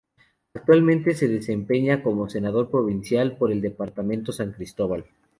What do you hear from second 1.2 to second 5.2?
desempeña como Senador Provincial por el departamento San Cristóbal.